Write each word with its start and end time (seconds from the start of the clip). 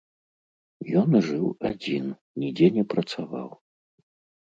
Ён 1.01 1.09
жыў 1.27 1.45
адзін, 1.71 2.09
нідзе 2.43 2.67
не 2.81 2.89
працаваў. 2.97 3.49